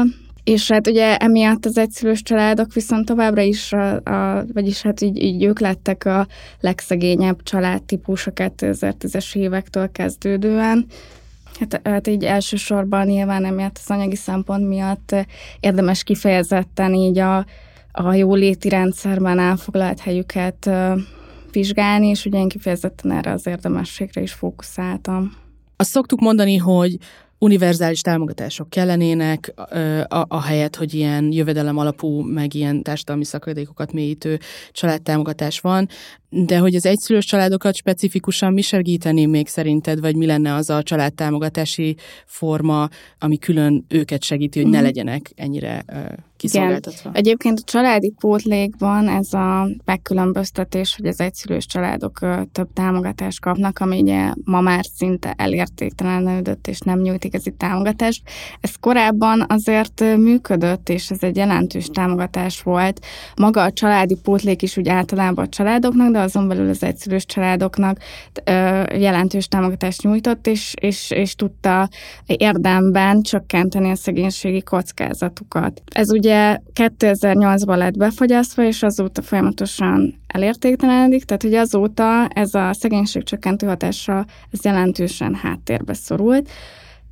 [0.49, 5.23] És hát ugye emiatt az egyszülős családok viszont továbbra is, a, a, vagyis hát így,
[5.23, 6.27] így ők lettek a
[6.61, 10.87] legszegényebb családtípus a 2010-es évektől kezdődően.
[11.59, 15.15] Hát, hát így elsősorban nyilván emiatt az anyagi szempont miatt
[15.61, 17.47] érdemes kifejezetten így a,
[17.93, 20.71] a jóléti rendszerben elfoglalt helyüket
[21.53, 25.33] vizsgálni, és ugye én kifejezetten erre az érdemességre is fókuszáltam.
[25.77, 26.97] Azt szoktuk mondani, hogy
[27.39, 29.53] univerzális támogatások kellenének,
[30.09, 34.39] a, a helyet, hogy ilyen jövedelem alapú, meg ilyen társadalmi szakadékokat mélyítő
[34.73, 35.89] családtámogatás van,
[36.31, 40.83] de hogy az egyszülős családokat specifikusan mi segíteni még szerinted, vagy mi lenne az a
[40.83, 42.89] családtámogatási forma,
[43.19, 44.87] ami külön őket segíti, hogy ne mhm.
[44.87, 45.85] legyenek ennyire
[46.39, 47.11] kiszolgáltatva.
[47.11, 47.15] Igen.
[47.15, 52.19] Egyébként a családi pótlékban ez a megkülönböztetés, hogy az egyszülős családok
[52.53, 58.23] több támogatást kapnak, ami ugye ma már szinte elértéktelenedett és nem nyújt igazi támogatást.
[58.61, 63.01] Ez korábban azért működött, és ez egy jelentős támogatás volt.
[63.37, 67.99] Maga a családi pótlék is úgy általában a családoknak, de azon belül az egyszülős családoknak
[68.95, 71.89] jelentős támogatást nyújtott, és, és, és tudta
[72.27, 75.83] érdemben csökkenteni a szegénységi kockázatukat.
[75.93, 82.73] Ez ugye ugye 2008-ban lett befogyasztva, és azóta folyamatosan elértéktelenedik, tehát hogy azóta ez a
[82.73, 86.51] szegénység csökkentő hatása ez jelentősen háttérbe szorult.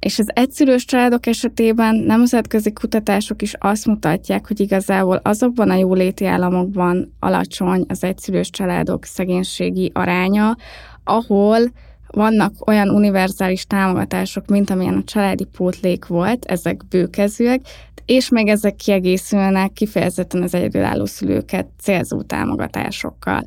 [0.06, 6.26] És az egyszülős családok esetében nemzetközi kutatások is azt mutatják, hogy igazából azokban a jóléti
[6.26, 10.56] államokban alacsony az egyszülős családok szegénységi aránya,
[11.04, 11.58] ahol
[12.06, 17.60] vannak olyan univerzális támogatások, mint amilyen a családi pótlék volt, ezek bőkezőek,
[18.04, 23.46] és még ezek kiegészülnek kifejezetten az egyedülálló szülőket célzó támogatásokkal.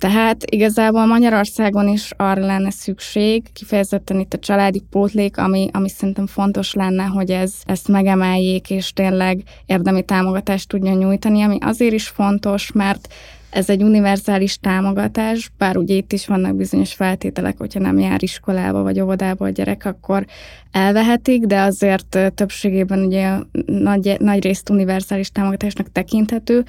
[0.00, 6.26] Tehát igazából Magyarországon is arra lenne szükség, kifejezetten itt a családi pótlék, ami, ami szerintem
[6.26, 12.08] fontos lenne, hogy ez, ezt megemeljék, és tényleg érdemi támogatást tudjon nyújtani, ami azért is
[12.08, 13.14] fontos, mert
[13.50, 18.82] ez egy univerzális támogatás, bár ugye itt is vannak bizonyos feltételek, hogyha nem jár iskolába
[18.82, 20.26] vagy óvodába a gyerek, akkor
[20.70, 23.36] elvehetik, de azért többségében ugye
[23.66, 26.64] nagy, nagy részt univerzális támogatásnak tekinthető.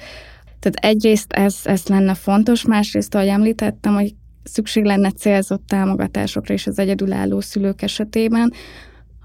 [0.62, 6.66] Tehát egyrészt ez, ez lenne fontos, másrészt, ahogy említettem, hogy szükség lenne célzott támogatásokra is
[6.66, 8.52] az egyedülálló szülők esetében,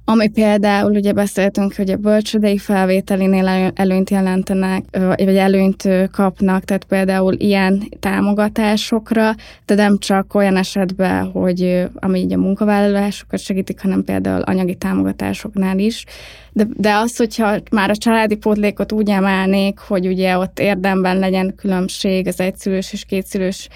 [0.10, 7.34] ami például ugye beszéltünk, hogy a bölcsödei felvételinél előnyt jelentenek, vagy előnyt kapnak, tehát például
[7.34, 14.42] ilyen támogatásokra, de nem csak olyan esetben, hogy ami így a munkavállalásokat segítik, hanem például
[14.42, 16.06] anyagi támogatásoknál is.
[16.52, 21.56] De, de az, hogyha már a családi pótlékot úgy emelnék, hogy ugye ott érdemben legyen
[21.56, 23.68] különbség az egyszülős és kétszülős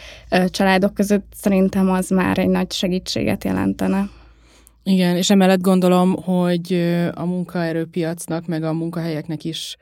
[0.48, 4.10] családok között, szerintem az már egy nagy segítséget jelentene.
[4.84, 6.74] Igen, és emellett gondolom, hogy
[7.14, 9.78] a munkaerőpiacnak, meg a munkahelyeknek is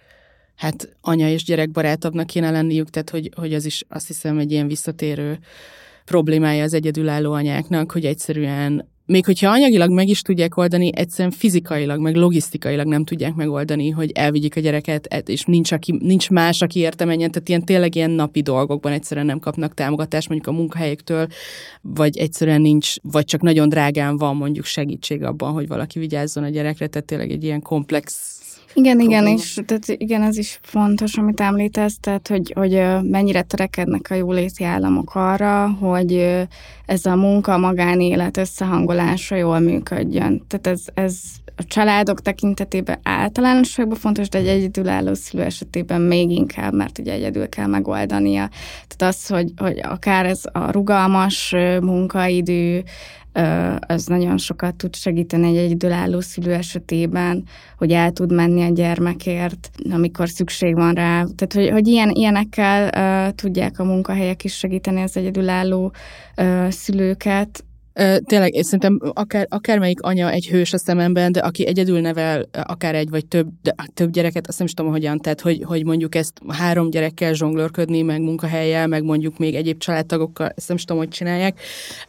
[0.56, 4.52] hát anya és gyerek barátabbnak kéne lenniük, tehát hogy, hogy az is azt hiszem egy
[4.52, 5.40] ilyen visszatérő
[6.06, 12.00] problémája az egyedülálló anyáknak, hogy egyszerűen még hogyha anyagilag meg is tudják oldani, egyszerűen fizikailag,
[12.00, 16.80] meg logisztikailag nem tudják megoldani, hogy elvigyik a gyereket, és nincs, aki, nincs más, aki
[16.80, 21.28] érte menjen, tehát ilyen tényleg ilyen napi dolgokban egyszerűen nem kapnak támogatást mondjuk a munkahelyektől,
[21.82, 26.50] vagy egyszerűen nincs, vagy csak nagyon drágán van mondjuk segítség abban, hogy valaki vigyázzon a
[26.50, 28.39] gyerekre, tehát tényleg egy ilyen komplex
[28.80, 29.22] igen, probléma.
[29.22, 34.14] igen, és tehát igen, ez is fontos, amit említesz, tehát hogy, hogy mennyire törekednek a
[34.14, 36.14] jóléti államok arra, hogy
[36.86, 40.42] ez a munka, magánélet összehangolása jól működjön.
[40.48, 41.20] Tehát ez, ez
[41.60, 47.50] a családok tekintetében általánosságban fontos, de egy egyedülálló szülő esetében még inkább, mert ugye egyedül
[47.50, 48.50] kell megoldania.
[48.88, 52.84] Tehát az, hogy, hogy akár ez a rugalmas munkaidő,
[53.80, 57.44] az nagyon sokat tud segíteni egy egyedülálló szülő esetében,
[57.78, 61.24] hogy el tud menni a gyermekért, amikor szükség van rá.
[61.36, 62.90] Tehát, hogy, hogy ilyen, ilyenekkel
[63.28, 65.92] uh, tudják a munkahelyek is segíteni az egyedülálló
[66.38, 67.64] uh, szülőket,
[68.24, 72.96] Tényleg, én szerintem akár, akármelyik anya egy hős a szememben, de aki egyedül nevel akár
[72.96, 76.16] egy vagy több, de, több gyereket, azt nem is tudom, hogyan, tehát hogy, hogy mondjuk
[76.16, 81.02] ezt három gyerekkel zsonglőrködni, meg munkahelyel, meg mondjuk még egyéb családtagokkal, ezt nem is tudom,
[81.02, 81.60] hogy csinálják.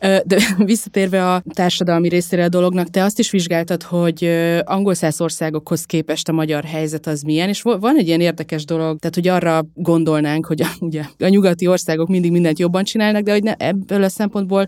[0.00, 4.24] De visszatérve a társadalmi részére a dolognak, te azt is vizsgáltad, hogy
[4.64, 9.14] angol országokhoz képest a magyar helyzet az milyen, és van egy ilyen érdekes dolog, tehát
[9.14, 13.42] hogy arra gondolnánk, hogy a, ugye, a nyugati országok mindig mindent jobban csinálnak, de hogy
[13.42, 14.66] ne, ebből a szempontból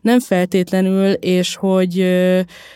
[0.00, 2.00] nem feltétlenül feltétlenül, és hogy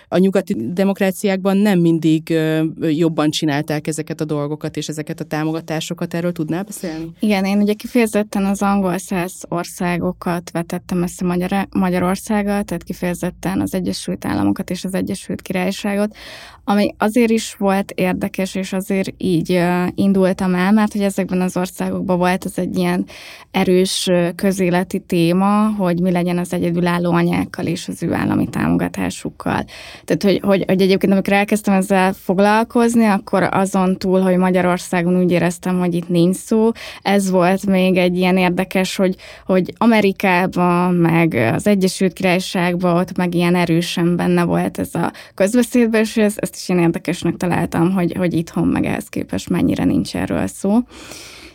[0.09, 2.38] a nyugati demokráciákban nem mindig
[2.81, 6.14] jobban csinálták ezeket a dolgokat és ezeket a támogatásokat.
[6.14, 7.11] Erről tudnál beszélni?
[7.20, 13.75] Igen, én ugye kifejezetten az angol száz országokat vetettem össze Magyar- Magyarországgal, tehát kifejezetten az
[13.75, 16.16] Egyesült Államokat és az Egyesült Királyságot,
[16.64, 19.61] ami azért is volt érdekes, és azért így
[19.94, 23.07] indultam el, mert hogy ezekben az országokban volt ez egy ilyen
[23.51, 29.64] erős közéleti téma, hogy mi legyen az egyedülálló anyákkal és az ő állami támogatásukkal.
[30.05, 35.31] Tehát, hogy, hogy, hogy egyébként amikor elkezdtem ezzel foglalkozni, akkor azon túl, hogy Magyarországon úgy
[35.31, 36.70] éreztem, hogy itt nincs szó,
[37.03, 43.35] ez volt még egy ilyen érdekes, hogy, hogy Amerikában, meg az Egyesült Királyságban ott meg
[43.35, 48.14] ilyen erősen benne volt ez a közbeszédben, és ez, ezt is én érdekesnek találtam, hogy,
[48.16, 50.79] hogy itthon meg ehhez képest mennyire nincs erről szó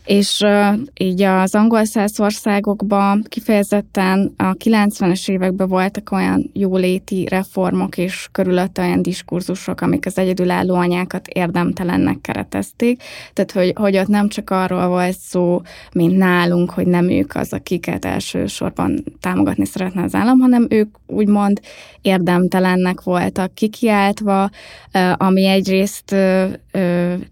[0.10, 0.46] és
[1.00, 8.82] így az angol száz országokban kifejezetten a 90-es években voltak olyan jóléti reformok és körülötte
[8.82, 13.02] olyan diskurzusok, amik az egyedülálló anyákat érdemtelennek keretezték.
[13.34, 15.62] Tehát, hogy, hogy ott nem csak arról volt szó,
[15.94, 21.60] mint nálunk, hogy nem ők az, akiket elsősorban támogatni szeretne az állam, hanem ők úgymond
[22.02, 24.50] érdemtelennek voltak kikiáltva,
[25.18, 26.16] ami egyrészt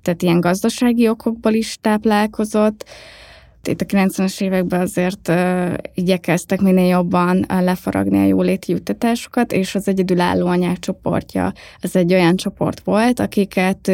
[0.01, 2.85] tehát ilyen gazdasági okokból is táplálkozott,
[3.67, 5.31] itt a 90-es években azért
[5.93, 12.35] igyekeztek minél jobban lefaragni a jóléti juttatásokat, és az egyedülálló anyák csoportja, ez egy olyan
[12.35, 13.91] csoport volt, akiket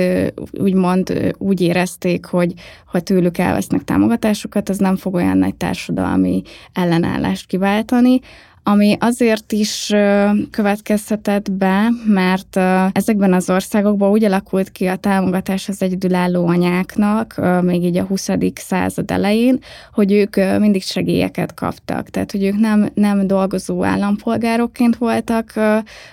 [0.52, 2.54] úgymond úgy érezték, hogy
[2.86, 6.42] ha tőlük elvesznek támogatásokat, az nem fog olyan nagy társadalmi
[6.74, 8.20] ellenállást kiváltani,
[8.64, 9.94] ami azért is
[10.52, 12.60] következhetett be, mert
[12.92, 18.30] ezekben az országokban úgy alakult ki a támogatás az egyedülálló anyáknak, még így a 20.
[18.56, 19.60] század elején,
[19.94, 22.10] hogy ők mindig segélyeket kaptak.
[22.10, 25.54] Tehát, hogy ők nem, nem dolgozó állampolgárokként voltak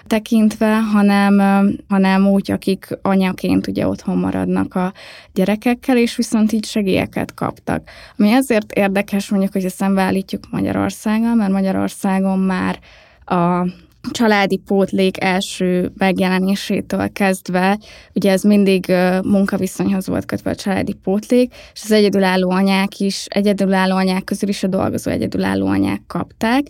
[0.07, 1.41] tekintve, hanem,
[1.89, 4.93] hanem úgy, akik anyaként ugye otthon maradnak a
[5.33, 7.89] gyerekekkel, és viszont így segélyeket kaptak.
[8.17, 12.79] Ami azért érdekes, mondjuk, hogy szembeállítjuk Magyarországgal, mert Magyarországon már
[13.25, 13.67] a
[14.11, 17.79] családi pótlék első megjelenésétől kezdve,
[18.15, 18.93] ugye ez mindig
[19.25, 24.63] munkaviszonyhoz volt kötve a családi pótlék, és az egyedülálló anyák is, egyedülálló anyák közül is
[24.63, 26.63] a dolgozó egyedülálló anyák kapták.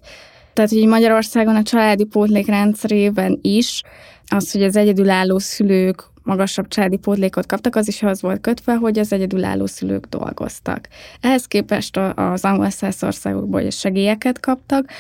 [0.53, 3.83] Tehát, hogy Magyarországon a családi pótlék rendszerében is
[4.29, 8.99] az, hogy az egyedülálló szülők magasabb családi pótlékot kaptak, az is az volt kötve, hogy
[8.99, 10.89] az egyedülálló szülők dolgoztak.
[11.21, 12.69] Ehhez képest az angol
[13.01, 14.91] országokból segélyeket kaptak,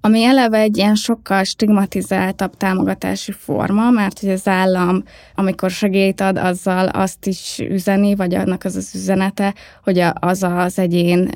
[0.00, 6.36] ami eleve egy ilyen sokkal stigmatizáltabb támogatási forma, mert hogy az állam, amikor segélyt ad,
[6.36, 11.30] azzal azt is üzeni, vagy annak az az üzenete, hogy az az egyén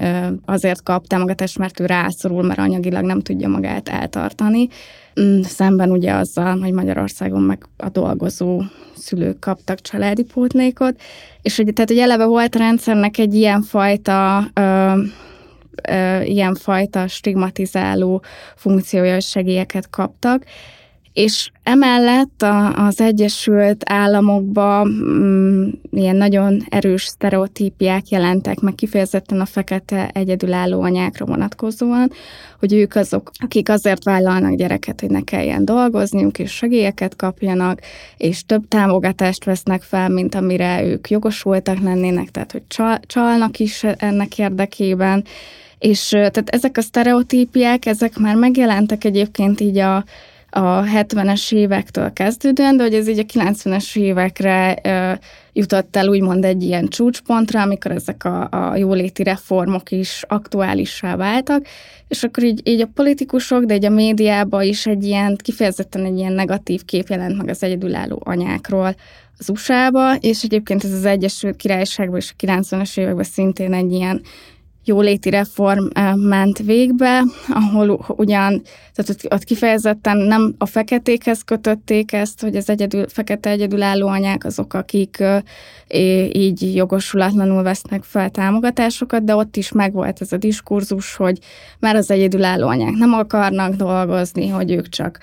[0.44, 4.68] azért kap támogatást, mert ő rászorul, mert anyagilag nem tudja magát eltartani.
[5.20, 8.62] Mm, szemben ugye azzal, hogy Magyarországon meg a dolgozó
[8.96, 11.00] szülők kaptak családi pótlékot,
[11.42, 14.46] és hogy, tehát, hogy eleve volt a rendszernek egy ilyen fajta
[15.88, 18.22] ö, ilyen fajta stigmatizáló
[18.56, 20.44] funkciója segélyeket kaptak,
[21.14, 29.44] és emellett a, az Egyesült Államokban mm, ilyen nagyon erős sztereotípiák jelentek meg kifejezetten a
[29.44, 32.10] fekete egyedülálló anyákra vonatkozóan,
[32.58, 37.80] hogy ők azok, akik azért vállalnak gyereket, hogy ne kelljen dolgozniuk, és segélyeket kapjanak,
[38.16, 43.84] és több támogatást vesznek fel, mint amire ők jogosultak lennének, tehát hogy csal, csalnak is
[43.84, 45.24] ennek érdekében,
[45.84, 49.96] és tehát ezek a sztereotípiák, ezek már megjelentek egyébként így a,
[50.50, 55.12] a 70-es évektől kezdődően, de hogy ez így a 90-es évekre ö,
[55.52, 61.66] jutott el úgymond egy ilyen csúcspontra, amikor ezek a, a jóléti reformok is aktuálissá váltak,
[62.08, 66.18] és akkor így, így a politikusok, de így a médiában is egy ilyen, kifejezetten egy
[66.18, 68.94] ilyen negatív kép jelent meg az egyedülálló anyákról
[69.38, 74.22] az USA-ba, és egyébként ez az Egyesült Királyságban és a 90-es években szintén egy ilyen
[74.84, 78.62] jóléti reform ment végbe, ahol ugyan,
[78.94, 84.44] tehát ott, ott kifejezetten nem a feketékhez kötötték ezt, hogy az egyedül, fekete egyedülálló anyák
[84.44, 85.22] azok, akik
[86.32, 91.38] így jogosulatlanul vesznek fel támogatásokat, de ott is megvolt ez a diskurzus, hogy
[91.78, 95.18] már az egyedülálló anyák nem akarnak dolgozni, hogy ők csak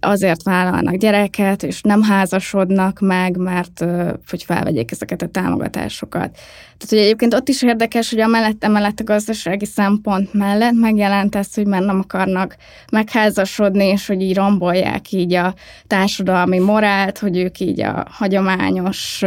[0.00, 3.84] azért vállalnak gyereket, és nem házasodnak meg, mert
[4.30, 6.38] hogy felvegyék ezeket a támogatásokat.
[6.78, 11.54] Tehát, hogy egyébként ott is érdekes, hogy amellett, emellett a gazdasági szempont mellett megjelent ez,
[11.54, 12.56] hogy már nem akarnak
[12.92, 15.54] megházasodni, és hogy így rombolják így a
[15.86, 19.22] társadalmi morált, hogy ők így a hagyományos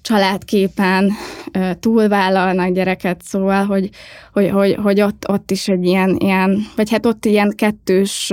[0.00, 1.12] családképen
[1.80, 3.90] túlvállalnak gyereket, szóval, hogy,
[4.32, 8.32] hogy, hogy, hogy ott, ott is egy ilyen, ilyen, vagy hát ott ilyen kettős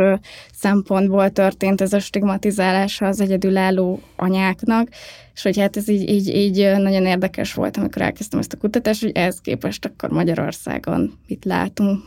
[0.57, 4.87] szempontból történt ez a stigmatizálása az egyedülálló anyáknak,
[5.33, 9.01] és hogy hát ez így, így, így nagyon érdekes volt, amikor elkezdtem ezt a kutatást,
[9.01, 12.03] hogy ehhez képest akkor Magyarországon mit látunk.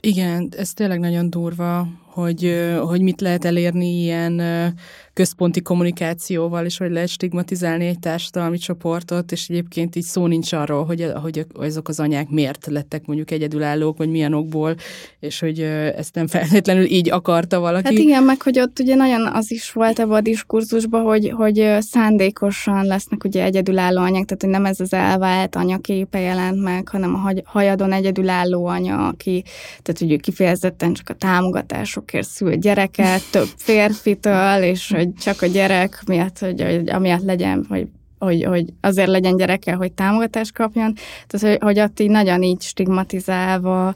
[0.00, 4.42] Igen, ez tényleg nagyon durva, hogy, hogy mit lehet elérni ilyen
[5.12, 10.84] központi kommunikációval, és hogy lehet stigmatizálni egy társadalmi csoportot, és egyébként így szó nincs arról,
[10.84, 14.74] hogy, hogy azok az anyák miért lettek mondjuk egyedülállók, vagy milyen okból,
[15.20, 15.60] és hogy
[15.96, 17.84] ezt nem feltétlenül így akarta valaki.
[17.84, 21.76] Hát igen, meg hogy ott ugye nagyon az is volt ebben a diskurzusban, hogy, hogy
[21.80, 27.14] szándékosan lesznek ugye egyedülálló anyák, tehát hogy nem ez az elvált anyaképe jelent meg, hanem
[27.14, 29.44] a hajadon egyedülálló anya, aki,
[29.82, 31.14] tehát hogy kifejezetten csak a
[32.02, 37.66] támogatásokért szül gyereket, több férfitől, és hogy csak a gyerek miatt, hogy, hogy amiatt legyen,
[37.68, 37.86] hogy
[38.18, 40.94] hogy, hogy azért legyen gyereke, hogy támogatást kapjon.
[41.26, 43.94] Tehát, hogy, hogy ott így nagyon így stigmatizálva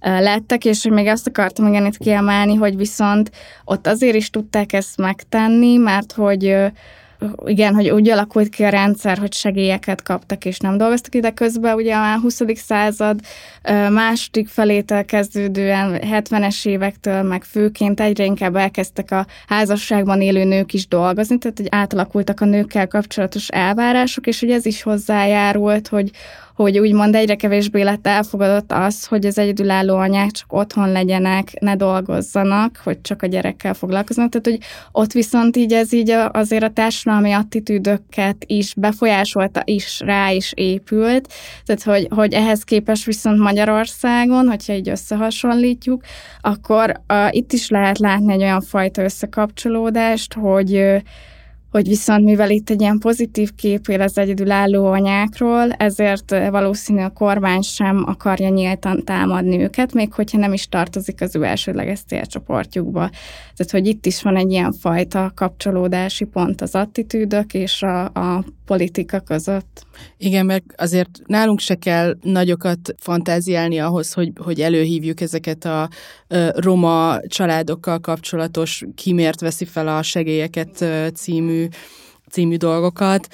[0.00, 3.30] lettek, és hogy még azt akartam igen itt kiemelni, hogy viszont
[3.64, 6.56] ott azért is tudták ezt megtenni, mert hogy
[7.44, 11.74] igen, hogy úgy alakult ki a rendszer, hogy segélyeket kaptak és nem dolgoztak ide közben,
[11.74, 12.40] ugye a 20.
[12.54, 13.20] század
[13.90, 20.88] második felétől kezdődően 70-es évektől, meg főként egyre inkább elkezdtek a házasságban élő nők is
[20.88, 26.10] dolgozni, tehát hogy átalakultak a nőkkel kapcsolatos elvárások, és hogy ez is hozzájárult, hogy,
[26.54, 31.76] hogy úgymond egyre kevésbé lett elfogadott az, hogy az egyedülálló anyák csak otthon legyenek, ne
[31.76, 34.28] dolgozzanak, hogy csak a gyerekkel foglalkoznak.
[34.28, 40.30] Tehát, hogy ott viszont így ez így azért a társadalmi attitűdöket is befolyásolta, is rá
[40.30, 41.32] is épült.
[41.64, 46.02] Tehát, hogy, hogy ehhez képest viszont Magyarországon, hogyha így összehasonlítjuk,
[46.40, 51.02] akkor uh, itt is lehet látni egy olyan fajta összekapcsolódást, hogy
[51.72, 57.10] hogy viszont mivel itt egy ilyen pozitív kép él az egyedülálló anyákról, ezért valószínű a
[57.10, 63.10] kormány sem akarja nyíltan támadni őket, még hogyha nem is tartozik az ő elsődleges célcsoportjukba.
[63.56, 68.44] Tehát, hogy itt is van egy ilyen fajta kapcsolódási pont az attitűdök és a, a
[68.66, 69.86] politika között.
[70.18, 75.88] Igen, mert azért nálunk se kell nagyokat fantáziálni ahhoz, hogy, hogy előhívjuk ezeket a
[76.54, 81.61] roma családokkal kapcsolatos kimért veszi fel a segélyeket című,
[82.30, 83.28] című dolgokat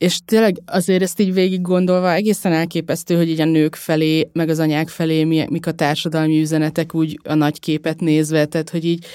[0.00, 4.48] és tényleg azért ezt így végig gondolva egészen elképesztő, hogy így a nők felé, meg
[4.48, 8.84] az anyák felé mi, mik a társadalmi üzenetek úgy a nagy képet nézve, tehát hogy
[8.84, 9.06] így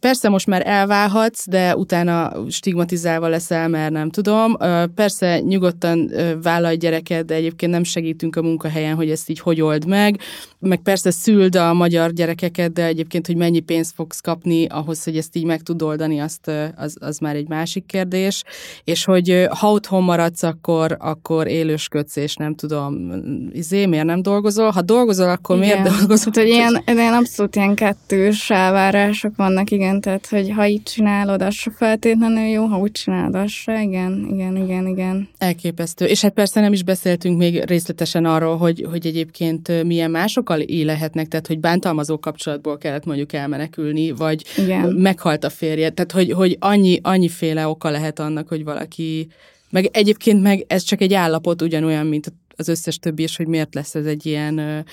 [0.00, 4.56] persze most már elválhatsz, de utána stigmatizálva leszel, mert nem tudom.
[4.94, 6.10] Persze nyugodtan
[6.42, 10.20] vállalj gyereket, de egyébként nem segítünk a munkahelyen, hogy ezt így hogy old meg,
[10.58, 15.16] meg persze szüld a magyar gyerekeket, de egyébként, hogy mennyi pénzt fogsz kapni ahhoz, hogy
[15.16, 18.42] ezt így meg tud oldani, azt, az, az már egy másik kérdés.
[18.84, 23.12] És hogy ha otthon maradsz, akkor, akkor élősködsz, és nem tudom,
[23.52, 24.70] izé, miért nem dolgozol?
[24.70, 25.68] Ha dolgozol, akkor igen.
[25.68, 26.32] miért dolgozol?
[26.32, 31.42] Tehát, hogy ilyen, ilyen abszolút ilyen kettős elvárások vannak, igen, tehát, hogy ha így csinálod,
[31.42, 35.28] az se feltétlenül jó, ha úgy csinálod, az se, igen, igen, igen, igen.
[35.38, 36.04] Elképesztő.
[36.04, 41.28] És hát persze nem is beszéltünk még részletesen arról, hogy, hogy egyébként milyen másokkal élhetnek,
[41.28, 44.88] tehát, hogy bántalmazó kapcsolatból kellett mondjuk elmenekülni, vagy igen.
[44.88, 49.28] meghalt a férje, tehát, hogy, hogy annyi, annyiféle oka lehet annak, hogy valaki
[49.70, 53.74] meg egyébként meg ez csak egy állapot ugyanolyan, mint az összes többi, és hogy miért
[53.74, 54.84] lesz ez egy ilyen,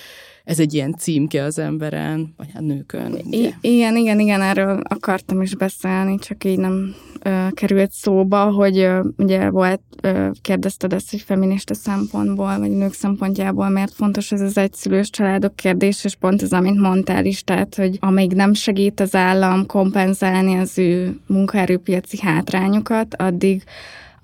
[0.44, 3.18] ez egy ilyen címke az emberen, vagy a hát nőkön.
[3.30, 8.78] I- igen, igen, igen, erről akartam is beszélni, csak így nem ö, került szóba, hogy
[8.78, 14.40] ö, ugye volt, ö, kérdezted ezt, hogy feminista szempontból, vagy nők szempontjából miért fontos ez
[14.40, 19.00] az egyszülős családok kérdés, és pont ez, amit mondtál is, tehát, hogy amíg nem segít
[19.00, 23.62] az állam kompenzálni az ő munkaerőpiaci hátrányokat, addig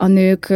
[0.03, 0.53] a nők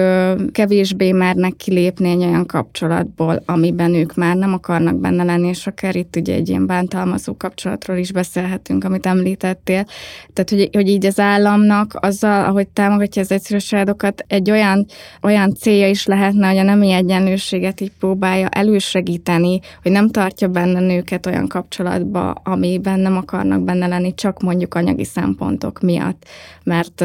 [0.53, 5.97] kevésbé mernek kilépni egy olyan kapcsolatból, amiben ők már nem akarnak benne lenni, és akár
[5.97, 9.87] itt ugye egy ilyen bántalmazó kapcsolatról is beszélhetünk, amit említettél.
[10.33, 14.87] Tehát, hogy, hogy így az államnak azzal, ahogy támogatja az egyszerűságokat, egy olyan,
[15.23, 20.81] olyan célja is lehetne, hogy a nemi egyenlőséget így próbálja elősegíteni, hogy nem tartja benne
[20.81, 26.25] nőket olyan kapcsolatba, amiben nem akarnak benne lenni, csak mondjuk anyagi szempontok miatt,
[26.65, 27.05] mert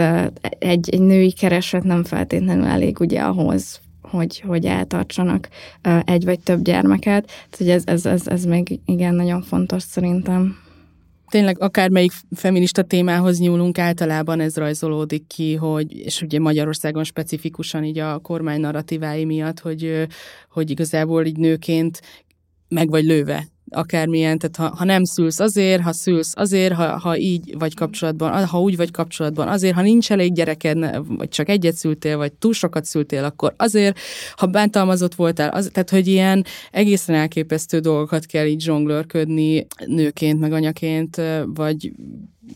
[0.60, 5.50] egy, egy női kereset nem fel feltétlenül elég ugye ahhoz, hogy, hogy eltartsanak
[6.06, 7.32] egy vagy több gyermeket.
[7.50, 10.56] Tehát, ez, ez, ez, ez még igen nagyon fontos szerintem.
[11.30, 18.00] tényleg akármelyik feminista témához nyúlunk, általában ez rajzolódik ki, hogy, és ugye Magyarországon specifikusan így
[18.00, 20.08] a kormány narratívái miatt, hogy,
[20.50, 22.02] hogy igazából így nőként
[22.68, 27.18] meg vagy lőve akármilyen, tehát ha, ha nem szülsz azért, ha szülsz azért, ha, ha
[27.18, 31.76] így vagy kapcsolatban, ha úgy vagy kapcsolatban azért, ha nincs elég gyereked, vagy csak egyet
[31.76, 34.00] szültél, vagy túl sokat szültél, akkor azért,
[34.36, 40.54] ha bántalmazott voltál, az, tehát hogy ilyen egészen elképesztő dolgokat kell így zsonglőrködni nőként, meg
[40.54, 41.92] anyaként, vagy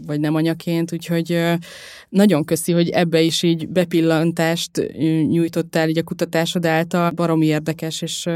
[0.06, 1.42] vagy nem anyaként, úgyhogy
[2.10, 4.72] nagyon köszi, hogy ebbe is így bepillantást
[5.28, 8.30] nyújtottál így a kutatásod által, baromi érdekes, és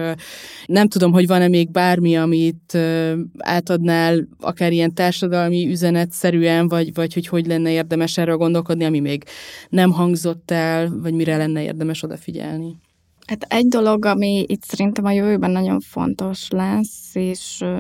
[0.66, 2.78] nem tudom, hogy van-e még bármi, amit
[3.38, 9.24] átadnál, akár ilyen társadalmi üzenetszerűen, vagy, vagy hogy hogy lenne érdemes erről gondolkodni, ami még
[9.70, 12.76] nem hangzott el, vagy mire lenne érdemes odafigyelni.
[13.30, 17.80] Hát egy dolog, ami itt szerintem a jövőben nagyon fontos lesz, és uh,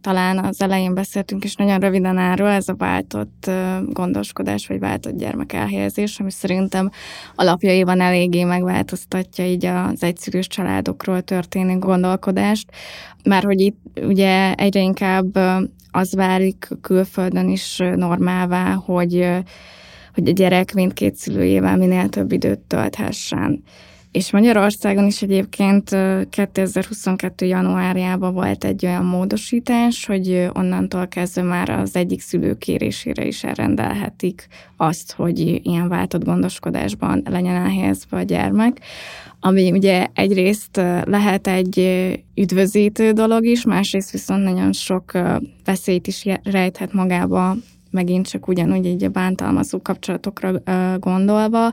[0.00, 5.18] talán az elején beszéltünk is nagyon röviden erről, ez a váltott uh, gondoskodás, vagy váltott
[5.18, 6.90] gyermek elhelyezés, ami szerintem
[7.34, 12.70] alapjaiban eléggé megváltoztatja így az egyszerűs családokról történő gondolkodást,
[13.24, 15.38] mert hogy itt ugye egyre inkább
[15.90, 19.28] az válik külföldön is normálvá, hogy,
[20.14, 23.62] hogy a gyerek mindkét szülőjével minél több időt tölthessen.
[24.12, 25.96] És Magyarországon is egyébként
[26.30, 27.46] 2022.
[27.46, 34.46] januárjában volt egy olyan módosítás, hogy onnantól kezdve már az egyik szülő kérésére is elrendelhetik
[34.76, 38.80] azt, hogy ilyen váltott gondoskodásban legyen elhelyezve a gyermek,
[39.40, 41.78] ami ugye egyrészt lehet egy
[42.34, 45.12] üdvözítő dolog is, másrészt viszont nagyon sok
[45.64, 47.56] veszélyt is rejthet magába,
[47.90, 50.52] megint csak ugyanúgy egy a bántalmazó kapcsolatokra
[50.98, 51.72] gondolva,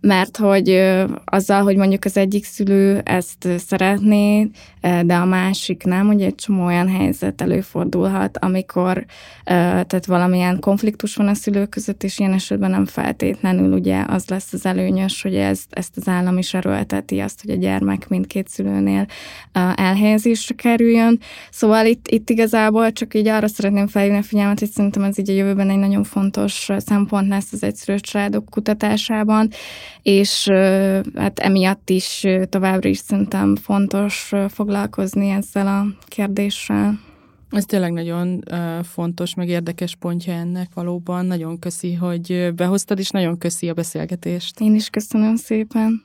[0.00, 0.94] mert hogy
[1.24, 6.64] azzal, hogy mondjuk az egyik szülő ezt szeretné, de a másik nem, ugye egy csomó
[6.64, 9.04] olyan helyzet előfordulhat, amikor
[9.44, 14.52] tehát valamilyen konfliktus van a szülők között, és ilyen esetben nem feltétlenül ugye az lesz
[14.52, 19.06] az előnyös, hogy ez, ezt az állam is erőlteti azt, hogy a gyermek mindkét szülőnél
[19.74, 21.18] elhelyezésre kerüljön.
[21.50, 25.30] Szóval itt, itt igazából csak így arra szeretném felhívni a figyelmet, hogy szerintem ez így
[25.30, 29.48] a jövőben egy nagyon fontos szempont lesz az egyszerűs családok kutatásában,
[30.02, 30.48] és
[31.14, 37.00] hát emiatt is továbbra is szerintem fontos foglalkozni ezzel a kérdéssel.
[37.50, 38.44] Ez tényleg nagyon
[38.82, 41.26] fontos, meg érdekes pontja ennek valóban.
[41.26, 44.60] Nagyon köszi, hogy behoztad, és nagyon köszi a beszélgetést.
[44.60, 46.02] Én is köszönöm szépen.